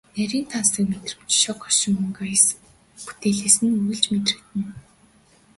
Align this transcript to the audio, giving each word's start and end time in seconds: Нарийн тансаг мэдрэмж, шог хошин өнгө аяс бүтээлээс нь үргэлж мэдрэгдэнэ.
Нарийн 0.15 0.45
тансаг 0.51 0.85
мэдрэмж, 0.91 1.31
шог 1.43 1.57
хошин 1.63 1.93
өнгө 2.03 2.23
аяс 2.27 2.45
бүтээлээс 3.05 3.55
нь 3.61 3.73
үргэлж 3.75 4.05
мэдрэгдэнэ. 4.13 4.75